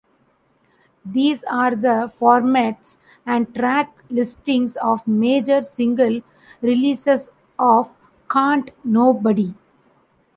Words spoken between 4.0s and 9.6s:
listings of major single-releases of Can't Nobody.